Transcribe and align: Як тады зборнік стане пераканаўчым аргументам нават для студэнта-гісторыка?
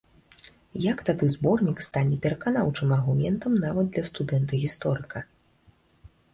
Як 0.91 1.03
тады 1.09 1.25
зборнік 1.33 1.83
стане 1.89 2.17
пераканаўчым 2.25 2.95
аргументам 2.99 3.61
нават 3.69 3.93
для 3.95 4.03
студэнта-гісторыка? 4.13 5.27